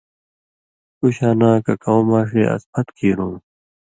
[0.97, 3.33] ݜُو شاناں، کہ کؤں ماݜے اس پھت کیرُوں،